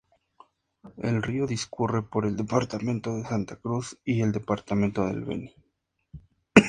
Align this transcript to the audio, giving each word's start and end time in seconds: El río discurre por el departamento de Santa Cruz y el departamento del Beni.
El 0.97 1.21
río 1.21 1.45
discurre 1.45 2.01
por 2.01 2.25
el 2.25 2.35
departamento 2.35 3.15
de 3.15 3.23
Santa 3.23 3.57
Cruz 3.57 3.99
y 4.03 4.23
el 4.23 4.31
departamento 4.31 5.05
del 5.05 5.23
Beni. 5.23 5.53